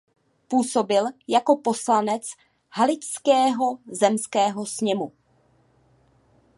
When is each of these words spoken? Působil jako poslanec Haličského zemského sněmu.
Působil 0.47 1.05
jako 1.27 1.55
poslanec 1.57 2.21
Haličského 2.71 3.79
zemského 3.91 4.65
sněmu. 4.65 5.11